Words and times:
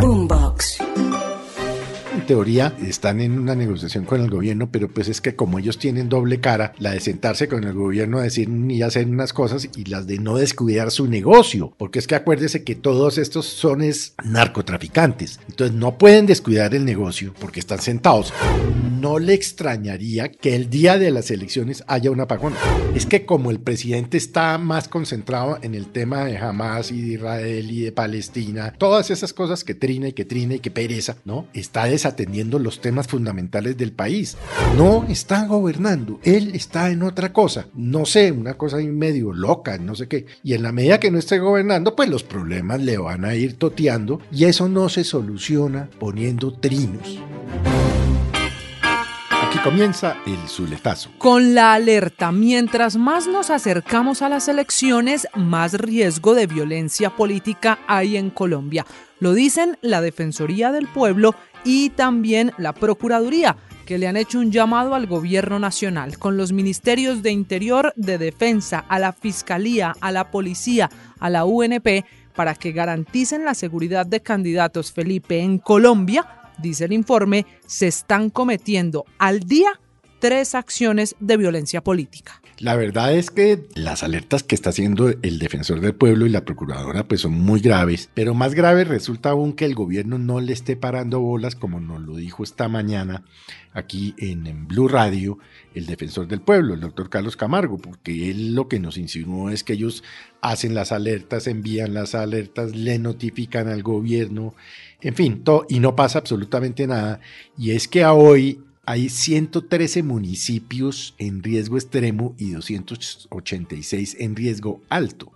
Boombox. 0.00 0.78
En 2.14 2.26
teoría 2.26 2.74
están 2.82 3.20
en 3.20 3.38
una 3.38 3.54
negociación 3.54 4.04
con 4.04 4.20
el 4.20 4.30
gobierno, 4.30 4.70
pero 4.72 4.88
pues 4.88 5.08
es 5.08 5.20
que 5.20 5.36
como 5.36 5.58
ellos 5.58 5.78
tienen 5.78 6.08
doble 6.08 6.40
cara, 6.40 6.72
la 6.78 6.92
de 6.92 7.00
sentarse 7.00 7.48
con 7.48 7.64
el 7.64 7.74
gobierno 7.74 8.18
a 8.18 8.22
decir 8.22 8.48
y 8.48 8.82
hacer 8.82 9.06
unas 9.06 9.32
cosas 9.32 9.68
y 9.76 9.84
las 9.84 10.06
de 10.06 10.18
no 10.18 10.36
descuidar 10.36 10.90
su 10.90 11.06
negocio, 11.06 11.72
porque 11.76 11.98
es 11.98 12.06
que 12.06 12.14
acuérdese 12.14 12.64
que 12.64 12.74
todos 12.74 13.18
estos 13.18 13.46
son 13.46 13.82
es 13.82 14.14
narcotraficantes, 14.24 15.38
entonces 15.48 15.76
no 15.76 15.98
pueden 15.98 16.26
descuidar 16.26 16.74
el 16.74 16.84
negocio 16.84 17.34
porque 17.38 17.60
están 17.60 17.80
sentados. 17.80 18.32
No 19.00 19.18
le 19.18 19.32
extrañaría 19.32 20.30
que 20.30 20.54
el 20.54 20.68
día 20.68 20.98
de 20.98 21.10
las 21.10 21.30
elecciones 21.30 21.82
haya 21.86 22.10
un 22.10 22.20
apagón. 22.20 22.52
Es 22.94 23.06
que 23.06 23.24
como 23.24 23.50
el 23.50 23.58
presidente 23.58 24.18
está 24.18 24.58
más 24.58 24.88
concentrado 24.88 25.58
en 25.62 25.74
el 25.74 25.86
tema 25.86 26.26
de 26.26 26.36
Hamas 26.36 26.92
y 26.92 27.00
de 27.00 27.14
Israel 27.14 27.70
y 27.70 27.80
de 27.80 27.92
Palestina, 27.92 28.74
todas 28.76 29.10
esas 29.10 29.32
cosas 29.32 29.64
que 29.64 29.74
trina 29.74 30.08
y 30.08 30.12
que 30.12 30.26
trina 30.26 30.56
y 30.56 30.58
que 30.58 30.70
pereza, 30.70 31.16
¿no? 31.24 31.46
Está 31.54 31.86
desatendiendo 31.86 32.58
los 32.58 32.82
temas 32.82 33.06
fundamentales 33.06 33.78
del 33.78 33.92
país. 33.92 34.36
No 34.76 35.06
está 35.08 35.46
gobernando, 35.46 36.20
él 36.22 36.50
está 36.54 36.90
en 36.90 37.02
otra 37.02 37.32
cosa. 37.32 37.68
No 37.72 38.04
sé, 38.04 38.32
una 38.32 38.58
cosa 38.58 38.76
medio 38.76 39.32
loca, 39.32 39.78
no 39.78 39.94
sé 39.94 40.08
qué. 40.08 40.26
Y 40.44 40.52
en 40.52 40.62
la 40.62 40.72
medida 40.72 41.00
que 41.00 41.10
no 41.10 41.18
esté 41.18 41.38
gobernando, 41.38 41.96
pues 41.96 42.10
los 42.10 42.22
problemas 42.22 42.82
le 42.82 42.98
van 42.98 43.24
a 43.24 43.34
ir 43.34 43.54
toteando 43.54 44.20
y 44.30 44.44
eso 44.44 44.68
no 44.68 44.90
se 44.90 45.04
soluciona 45.04 45.88
poniendo 45.98 46.52
trinos. 46.52 47.18
Aquí 49.50 49.58
comienza 49.58 50.16
el 50.26 50.38
zuletazo. 50.48 51.10
Con 51.18 51.56
la 51.56 51.74
alerta, 51.74 52.30
mientras 52.30 52.96
más 52.96 53.26
nos 53.26 53.50
acercamos 53.50 54.22
a 54.22 54.28
las 54.28 54.46
elecciones, 54.46 55.26
más 55.34 55.72
riesgo 55.74 56.34
de 56.34 56.46
violencia 56.46 57.10
política 57.10 57.80
hay 57.88 58.16
en 58.16 58.30
Colombia. 58.30 58.86
Lo 59.18 59.34
dicen 59.34 59.76
la 59.80 60.02
Defensoría 60.02 60.70
del 60.70 60.86
Pueblo 60.86 61.34
y 61.64 61.90
también 61.90 62.52
la 62.58 62.72
Procuraduría, 62.72 63.56
que 63.86 63.98
le 63.98 64.06
han 64.06 64.16
hecho 64.16 64.38
un 64.38 64.52
llamado 64.52 64.94
al 64.94 65.08
gobierno 65.08 65.58
nacional, 65.58 66.16
con 66.16 66.36
los 66.36 66.52
ministerios 66.52 67.20
de 67.24 67.32
Interior, 67.32 67.92
de 67.96 68.18
Defensa, 68.18 68.84
a 68.88 69.00
la 69.00 69.12
Fiscalía, 69.12 69.96
a 70.00 70.12
la 70.12 70.30
Policía, 70.30 70.88
a 71.18 71.28
la 71.28 71.44
UNP, 71.44 72.04
para 72.36 72.54
que 72.54 72.70
garanticen 72.70 73.44
la 73.44 73.54
seguridad 73.54 74.06
de 74.06 74.20
candidatos 74.20 74.92
Felipe 74.92 75.40
en 75.40 75.58
Colombia, 75.58 76.39
dice 76.60 76.84
el 76.84 76.92
informe, 76.92 77.46
se 77.66 77.88
están 77.88 78.30
cometiendo 78.30 79.04
al 79.18 79.40
día 79.40 79.80
tres 80.20 80.54
acciones 80.54 81.16
de 81.18 81.36
violencia 81.36 81.82
política. 81.82 82.40
La 82.58 82.76
verdad 82.76 83.14
es 83.14 83.30
que 83.30 83.66
las 83.74 84.02
alertas 84.02 84.42
que 84.42 84.54
está 84.54 84.68
haciendo 84.68 85.08
el 85.08 85.38
defensor 85.38 85.80
del 85.80 85.94
pueblo 85.94 86.26
y 86.26 86.28
la 86.28 86.44
procuradora 86.44 87.08
pues 87.08 87.22
son 87.22 87.32
muy 87.32 87.60
graves, 87.60 88.10
pero 88.12 88.34
más 88.34 88.54
grave 88.54 88.84
resulta 88.84 89.30
aún 89.30 89.54
que 89.54 89.64
el 89.64 89.74
gobierno 89.74 90.18
no 90.18 90.40
le 90.40 90.52
esté 90.52 90.76
parando 90.76 91.20
bolas 91.20 91.56
como 91.56 91.80
nos 91.80 92.02
lo 92.02 92.16
dijo 92.16 92.44
esta 92.44 92.68
mañana 92.68 93.24
aquí 93.72 94.14
en, 94.18 94.68
Blue 94.68 94.88
Radio 94.88 95.38
el 95.74 95.86
defensor 95.86 96.26
del 96.26 96.42
pueblo, 96.42 96.74
el 96.74 96.80
doctor 96.80 97.08
Carlos 97.08 97.36
Camargo, 97.36 97.78
porque 97.78 98.30
él 98.30 98.54
lo 98.54 98.68
que 98.68 98.78
nos 98.78 98.98
insinuó 98.98 99.48
es 99.48 99.64
que 99.64 99.72
ellos 99.74 100.04
hacen 100.42 100.74
las 100.74 100.92
alertas, 100.92 101.46
envían 101.46 101.94
las 101.94 102.14
alertas, 102.14 102.74
le 102.74 102.98
notifican 102.98 103.68
al 103.68 103.82
gobierno, 103.82 104.54
en 105.00 105.14
fin, 105.14 105.44
todo, 105.44 105.64
y 105.68 105.80
no 105.80 105.96
pasa 105.96 106.18
absolutamente 106.18 106.86
nada. 106.86 107.20
Y 107.56 107.70
es 107.70 107.88
que 107.88 108.02
a 108.02 108.12
hoy 108.12 108.60
hay 108.84 109.08
113 109.08 110.02
municipios 110.02 111.14
en 111.18 111.42
riesgo 111.42 111.76
extremo 111.76 112.34
y 112.38 112.50
286 112.52 114.16
en 114.18 114.36
riesgo 114.36 114.80
alto. 114.88 115.32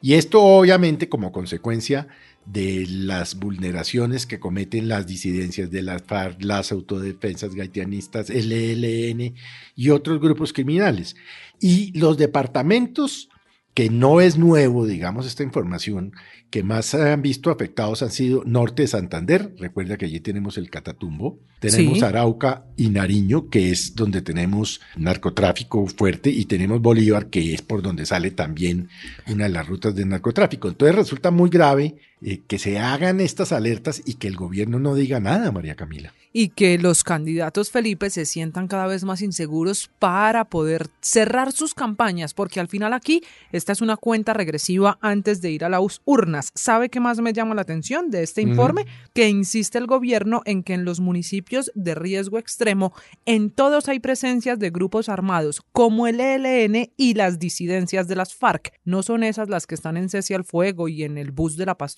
Y 0.00 0.14
esto 0.14 0.42
obviamente 0.42 1.08
como 1.08 1.32
consecuencia 1.32 2.08
de 2.46 2.86
las 2.88 3.38
vulneraciones 3.38 4.26
que 4.26 4.38
cometen 4.38 4.88
las 4.88 5.06
disidencias 5.06 5.70
de 5.70 5.82
las 5.82 6.02
FARC, 6.02 6.42
las 6.42 6.72
autodefensas 6.72 7.54
gaitianistas, 7.54 8.30
el 8.30 8.52
ELN 8.52 9.34
y 9.76 9.90
otros 9.90 10.20
grupos 10.20 10.52
criminales. 10.52 11.16
Y 11.60 11.98
los 11.98 12.16
departamentos, 12.16 13.28
que 13.78 13.90
no 13.90 14.20
es 14.20 14.36
nuevo, 14.36 14.88
digamos, 14.88 15.24
esta 15.24 15.44
información, 15.44 16.12
que 16.50 16.64
más 16.64 16.86
se 16.86 17.12
han 17.12 17.22
visto 17.22 17.52
afectados 17.52 18.02
han 18.02 18.10
sido 18.10 18.42
Norte 18.44 18.82
de 18.82 18.88
Santander, 18.88 19.54
recuerda 19.56 19.96
que 19.96 20.06
allí 20.06 20.18
tenemos 20.18 20.58
el 20.58 20.68
Catatumbo, 20.68 21.38
tenemos 21.60 21.98
Sí. 21.98 22.04
Arauca 22.04 22.64
y 22.76 22.88
Nariño, 22.88 23.48
que 23.50 23.70
es 23.70 23.94
donde 23.94 24.20
tenemos 24.20 24.80
narcotráfico 24.96 25.86
fuerte, 25.86 26.28
y 26.28 26.46
tenemos 26.46 26.82
Bolívar, 26.82 27.26
que 27.26 27.54
es 27.54 27.62
por 27.62 27.80
donde 27.80 28.04
sale 28.04 28.32
también 28.32 28.88
una 29.28 29.44
de 29.44 29.50
las 29.50 29.68
rutas 29.68 29.94
del 29.94 30.08
narcotráfico. 30.08 30.66
Entonces 30.66 30.96
resulta 30.96 31.30
muy 31.30 31.48
grave 31.48 31.94
eh, 32.20 32.42
que 32.46 32.58
se 32.58 32.78
hagan 32.78 33.20
estas 33.20 33.52
alertas 33.52 34.02
y 34.04 34.14
que 34.14 34.28
el 34.28 34.36
gobierno 34.36 34.78
no 34.78 34.94
diga 34.94 35.20
nada, 35.20 35.52
María 35.52 35.74
Camila. 35.74 36.12
y 36.32 36.50
que 36.50 36.78
los 36.78 37.04
candidatos 37.04 37.70
Felipe 37.70 38.10
se 38.10 38.26
sientan 38.26 38.68
cada 38.68 38.86
vez 38.86 39.02
más 39.02 39.22
inseguros 39.22 39.90
para 39.98 40.44
poder 40.44 40.88
cerrar 41.00 41.52
sus 41.52 41.74
campañas, 41.74 42.34
porque 42.34 42.60
al 42.60 42.68
final 42.68 42.92
aquí 42.92 43.22
esta 43.50 43.72
es 43.72 43.80
una 43.80 43.96
cuenta 43.96 44.34
regresiva 44.34 44.98
antes 45.00 45.40
de 45.40 45.50
ir 45.50 45.64
a 45.64 45.68
las 45.68 46.00
urnas. 46.04 46.50
¿Sabe 46.54 46.90
qué 46.90 47.00
más 47.00 47.20
me 47.20 47.32
llama 47.32 47.54
la 47.54 47.62
atención 47.62 48.10
de 48.10 48.22
este 48.22 48.42
informe? 48.42 48.86
Que 49.14 49.28
insiste 49.28 49.78
el 49.78 49.86
gobierno 49.86 50.42
en 50.44 50.62
que 50.62 50.74
en 50.74 50.84
los 50.84 51.00
municipios 51.00 51.72
de 51.74 51.94
riesgo 51.94 52.38
extremo, 52.38 52.92
en 53.24 53.50
todos 53.50 53.88
hay 53.88 53.98
presencias 54.00 54.58
de 54.58 54.70
grupos 54.70 55.08
armados 55.08 55.62
como 55.72 56.06
el 56.06 56.20
ELN 56.20 56.92
y 56.96 57.14
las 57.14 57.38
disidencias 57.38 58.06
de 58.06 58.16
las 58.16 58.34
FARC. 58.34 58.72
¿No 58.84 59.02
son 59.02 59.22
esas 59.22 59.48
las 59.48 59.66
que 59.66 59.74
están 59.74 59.96
en 59.96 60.08
Cese 60.08 60.34
al 60.34 60.44
Fuego 60.44 60.88
y 60.88 61.04
en 61.04 61.18
el 61.18 61.30
bus 61.30 61.56
de 61.56 61.66
la 61.66 61.76
paz 61.76 61.94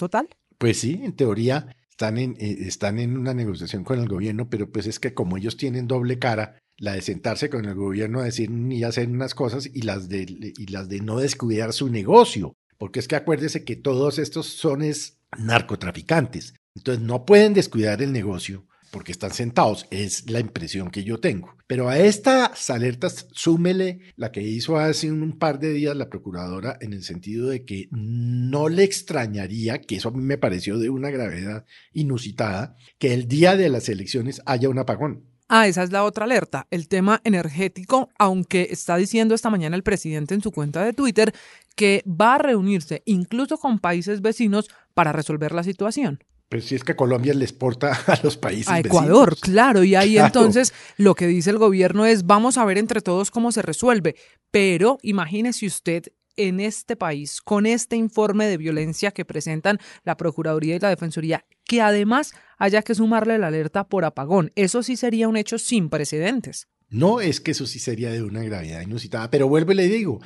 Pues 0.58 0.78
sí, 0.78 1.00
en 1.02 1.14
teoría 1.14 1.74
están 1.90 2.18
en, 2.18 2.36
eh, 2.38 2.58
están 2.60 2.98
en 2.98 3.16
una 3.16 3.34
negociación 3.34 3.84
con 3.84 3.98
el 3.98 4.08
gobierno, 4.08 4.48
pero 4.48 4.70
pues 4.70 4.86
es 4.86 4.98
que 4.98 5.14
como 5.14 5.36
ellos 5.36 5.56
tienen 5.56 5.86
doble 5.86 6.18
cara, 6.18 6.58
la 6.78 6.92
de 6.92 7.02
sentarse 7.02 7.50
con 7.50 7.66
el 7.66 7.74
gobierno 7.74 8.20
a 8.20 8.24
decir 8.24 8.50
y 8.50 8.84
hacer 8.84 9.08
unas 9.08 9.34
cosas 9.34 9.68
y 9.72 9.82
las 9.82 10.08
de, 10.08 10.54
y 10.56 10.66
las 10.68 10.88
de 10.88 11.00
no 11.00 11.18
descuidar 11.18 11.74
su 11.74 11.90
negocio, 11.90 12.54
porque 12.78 13.00
es 13.00 13.08
que 13.08 13.16
acuérdese 13.16 13.64
que 13.64 13.76
todos 13.76 14.18
estos 14.18 14.46
son 14.46 14.82
es 14.82 15.18
narcotraficantes, 15.38 16.54
entonces 16.74 17.04
no 17.04 17.26
pueden 17.26 17.52
descuidar 17.52 18.00
el 18.00 18.12
negocio 18.12 18.66
porque 18.90 19.12
están 19.12 19.32
sentados, 19.32 19.86
es 19.90 20.30
la 20.30 20.40
impresión 20.40 20.90
que 20.90 21.04
yo 21.04 21.20
tengo. 21.20 21.56
Pero 21.66 21.88
a 21.88 21.98
estas 21.98 22.70
alertas 22.70 23.28
súmele 23.32 24.00
la 24.16 24.32
que 24.32 24.42
hizo 24.42 24.78
hace 24.78 25.10
un 25.10 25.38
par 25.38 25.58
de 25.58 25.72
días 25.72 25.96
la 25.96 26.10
procuradora 26.10 26.76
en 26.80 26.92
el 26.92 27.02
sentido 27.02 27.48
de 27.48 27.64
que 27.64 27.88
no 27.90 28.68
le 28.68 28.84
extrañaría, 28.84 29.80
que 29.80 29.96
eso 29.96 30.08
a 30.08 30.12
mí 30.12 30.22
me 30.22 30.38
pareció 30.38 30.78
de 30.78 30.90
una 30.90 31.10
gravedad 31.10 31.64
inusitada, 31.92 32.76
que 32.98 33.14
el 33.14 33.28
día 33.28 33.56
de 33.56 33.68
las 33.68 33.88
elecciones 33.88 34.42
haya 34.46 34.68
un 34.68 34.78
apagón. 34.78 35.30
Ah, 35.52 35.66
esa 35.66 35.82
es 35.82 35.90
la 35.90 36.04
otra 36.04 36.26
alerta, 36.26 36.68
el 36.70 36.86
tema 36.86 37.20
energético, 37.24 38.10
aunque 38.18 38.68
está 38.70 38.96
diciendo 38.96 39.34
esta 39.34 39.50
mañana 39.50 39.74
el 39.74 39.82
presidente 39.82 40.32
en 40.32 40.42
su 40.42 40.52
cuenta 40.52 40.84
de 40.84 40.92
Twitter 40.92 41.34
que 41.74 42.04
va 42.06 42.36
a 42.36 42.38
reunirse 42.38 43.02
incluso 43.04 43.58
con 43.58 43.80
países 43.80 44.20
vecinos 44.22 44.70
para 44.94 45.10
resolver 45.12 45.50
la 45.50 45.64
situación. 45.64 46.22
Pues 46.50 46.64
si 46.64 46.74
es 46.74 46.82
que 46.82 46.96
Colombia 46.96 47.32
le 47.32 47.44
exporta 47.44 47.92
a 48.08 48.18
los 48.24 48.36
países 48.36 48.68
A 48.68 48.80
Ecuador, 48.80 49.30
vecinos. 49.30 49.40
claro, 49.40 49.84
y 49.84 49.94
ahí 49.94 50.14
Claro. 50.14 50.26
entonces 50.26 50.74
lo 50.96 51.14
que 51.14 51.28
dice 51.28 51.50
el 51.50 51.58
gobierno 51.58 52.04
es 52.06 52.26
vamos 52.26 52.58
a 52.58 52.64
ver 52.64 52.76
entre 52.76 53.00
todos 53.00 53.30
cómo 53.30 53.52
se 53.52 53.62
resuelve, 53.62 54.16
pero 54.50 54.98
imagínese 55.02 55.66
usted 55.66 56.02
en 56.36 56.58
este 56.58 56.96
país 56.96 57.40
con 57.40 57.66
este 57.66 57.94
informe 57.96 58.46
de 58.46 58.56
violencia 58.56 59.10
que 59.12 59.24
presentan 59.24 59.78
la 60.04 60.16
Procuraduría 60.16 60.74
y 60.74 60.78
la 60.80 60.88
Defensoría, 60.88 61.44
que 61.64 61.82
además 61.82 62.32
haya 62.58 62.82
que 62.82 62.94
sumarle 62.94 63.38
la 63.38 63.48
alerta 63.48 63.84
por 63.84 64.04
apagón. 64.04 64.50
Eso 64.56 64.82
sí 64.82 64.96
sería 64.96 65.28
un 65.28 65.36
hecho 65.36 65.58
sin 65.58 65.88
precedentes. 65.90 66.66
No 66.90 67.20
es 67.20 67.40
que 67.40 67.52
eso 67.52 67.66
sí 67.66 67.78
sería 67.78 68.10
de 68.10 68.22
una 68.22 68.42
gravedad 68.42 68.82
inusitada, 68.82 69.30
pero 69.30 69.48
vuelvo 69.48 69.72
y 69.72 69.76
le 69.76 69.88
digo, 69.88 70.20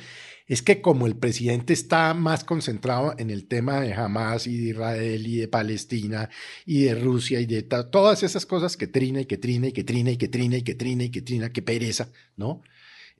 es 0.47 0.61
que 0.61 0.81
como 0.81 1.07
el 1.07 1.15
presidente 1.15 1.73
está 1.73 2.13
más 2.13 2.43
concentrado 2.43 3.15
en 3.17 3.29
el 3.29 3.47
tema 3.47 3.81
de 3.81 3.93
Hamas 3.93 4.47
y 4.47 4.57
de 4.57 4.69
Israel 4.69 5.27
y 5.27 5.37
de 5.37 5.47
Palestina 5.47 6.29
y 6.65 6.83
de 6.83 6.95
Rusia 6.95 7.39
y 7.39 7.45
de 7.45 7.63
todas 7.63 8.23
esas 8.23 8.45
cosas 8.45 8.77
que 8.77 8.87
trina 8.87 9.21
y 9.21 9.25
que 9.25 9.37
trina 9.37 9.67
y 9.67 9.71
que 9.73 9.83
trina 9.83 10.11
y 10.11 10.17
que 10.17 10.27
trina 10.27 10.57
y 10.57 10.63
que 10.63 10.75
trina 10.75 11.03
y 11.03 11.09
que 11.09 11.21
trina, 11.21 11.51
que 11.51 11.61
pereza, 11.61 12.11
¿no? 12.35 12.61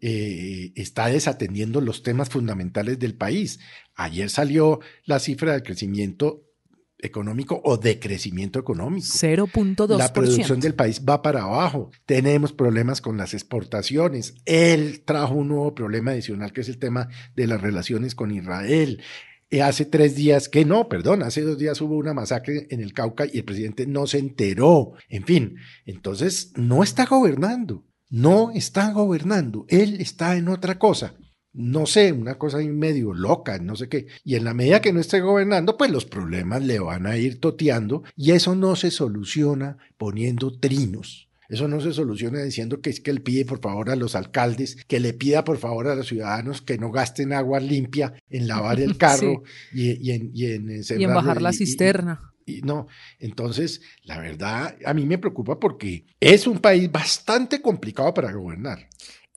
Eh, 0.02 0.72
está 0.76 1.08
desatendiendo 1.08 1.82
los 1.82 2.04
temas 2.04 2.30
fundamentales 2.30 3.00
del 3.00 3.16
país. 3.16 3.60
Ayer 3.96 4.30
salió 4.30 4.80
la 5.06 5.20
cifra 5.20 5.54
de 5.54 5.64
crecimiento 5.64 6.45
económico 7.06 7.62
o 7.64 7.78
de 7.78 8.00
crecimiento 8.00 8.60
económico. 8.60 9.08
0.2%. 9.08 9.98
La 9.98 10.14
producción 10.14 10.60
del 10.60 10.76
país 10.76 11.02
va 11.08 11.22
para 11.22 11.44
abajo. 11.44 11.92
Tenemos 12.06 12.54
problemas 12.54 13.02
con 13.02 13.18
las 13.18 13.34
exportaciones. 13.34 14.36
Él 14.46 15.04
trajo 15.06 15.36
un 15.36 15.50
nuevo 15.50 15.74
problema 15.74 16.12
adicional 16.12 16.52
que 16.52 16.62
es 16.62 16.70
el 16.70 16.78
tema 16.78 17.10
de 17.36 17.48
las 17.48 17.62
relaciones 17.62 18.16
con 18.16 18.32
Israel. 18.32 19.02
Eh, 19.52 19.62
hace 19.62 19.86
tres 19.86 20.16
días, 20.16 20.50
que 20.50 20.66
no, 20.66 20.90
perdón, 20.90 21.24
hace 21.24 21.42
dos 21.42 21.58
días 21.58 21.80
hubo 21.80 21.98
una 21.98 22.14
masacre 22.14 22.68
en 22.72 22.82
el 22.82 22.94
Cauca 22.94 23.26
y 23.32 23.38
el 23.38 23.46
presidente 23.46 23.86
no 23.86 24.08
se 24.08 24.18
enteró. 24.18 24.94
En 25.08 25.24
fin, 25.24 25.58
entonces 25.86 26.52
no 26.56 26.84
está 26.84 27.06
gobernando, 27.06 27.86
no 28.10 28.52
está 28.52 28.92
gobernando, 28.92 29.66
él 29.70 30.02
está 30.02 30.36
en 30.36 30.48
otra 30.48 30.80
cosa 30.80 31.16
no 31.56 31.86
sé, 31.86 32.12
una 32.12 32.36
cosa 32.38 32.58
ahí 32.58 32.68
medio 32.68 33.14
loca, 33.14 33.58
no 33.60 33.76
sé 33.76 33.88
qué. 33.88 34.08
Y 34.24 34.36
en 34.36 34.44
la 34.44 34.54
medida 34.54 34.82
que 34.82 34.92
no 34.94 35.00
esté 35.00 35.22
gobernando, 35.22 35.78
pues 35.78 35.90
los 35.90 36.06
problemas 36.06 36.64
le 36.64 36.80
van 36.80 37.08
a 37.08 37.18
ir 37.18 37.40
toteando 37.40 38.04
y 38.16 38.32
eso 38.32 38.56
no 38.56 38.76
se 38.76 38.92
soluciona 38.92 39.78
poniendo 39.98 40.58
trinos. 40.60 41.30
Eso 41.48 41.68
no 41.68 41.80
se 41.80 41.94
soluciona 41.94 42.42
diciendo 42.42 42.82
que 42.82 42.90
es 42.90 43.00
que 43.00 43.12
él 43.12 43.22
pide 43.22 43.46
por 43.46 43.62
favor 43.62 43.90
a 43.90 43.96
los 43.96 44.16
alcaldes, 44.16 44.84
que 44.88 45.00
le 45.00 45.14
pida 45.14 45.44
por 45.44 45.58
favor 45.58 45.88
a 45.88 45.96
los 45.96 46.08
ciudadanos 46.08 46.62
que 46.62 46.78
no 46.78 46.92
gasten 46.92 47.34
agua 47.34 47.60
limpia 47.60 48.14
en 48.30 48.48
lavar 48.48 48.80
el 48.80 48.98
carro 48.98 49.44
y, 49.72 50.12
en, 50.12 50.32
y, 50.34 50.46
en, 50.46 51.14
bajar 51.14 51.42
la 51.42 51.54
cisterna. 51.54 52.34
Y, 52.48 52.62
no, 52.62 52.88
entonces, 53.20 53.82
la 54.04 54.20
verdad, 54.20 54.76
a 54.86 54.94
mí 54.94 55.06
me 55.06 55.18
preocupa 55.18 55.60
porque 55.60 56.06
es 56.20 56.48
un 56.48 56.60
país 56.60 56.92
bastante 56.92 57.62
complicado 57.62 58.14
para 58.14 58.32
gobernar. 58.34 58.88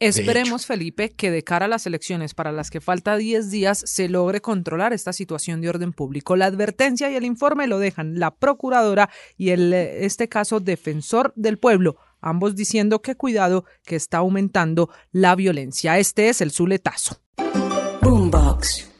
Esperemos, 0.00 0.64
Felipe, 0.64 1.10
que 1.10 1.32
de 1.32 1.42
cara 1.42 1.66
a 1.66 1.68
las 1.68 1.86
elecciones 1.86 2.34
para 2.34 2.52
las 2.52 2.70
que 2.70 2.80
falta 2.80 3.16
10 3.16 3.50
días 3.50 3.82
se 3.84 4.08
logre 4.08 4.40
controlar 4.40 4.92
esta 4.92 5.12
situación 5.12 5.60
de 5.60 5.68
orden 5.68 5.92
público. 5.92 6.36
La 6.36 6.46
advertencia 6.46 7.10
y 7.10 7.16
el 7.16 7.24
informe 7.24 7.66
lo 7.66 7.80
dejan 7.80 8.18
la 8.18 8.34
procuradora 8.34 9.10
y 9.36 9.50
el, 9.50 9.72
este 9.72 10.28
caso 10.28 10.60
defensor 10.60 11.32
del 11.34 11.58
pueblo, 11.58 11.96
ambos 12.20 12.54
diciendo 12.54 13.02
que 13.02 13.16
cuidado 13.16 13.64
que 13.84 13.96
está 13.96 14.18
aumentando 14.18 14.88
la 15.10 15.34
violencia. 15.34 15.98
Este 15.98 16.28
es 16.28 16.40
el 16.40 16.52
Zuletazo. 16.52 17.20
Boombox. 18.00 18.97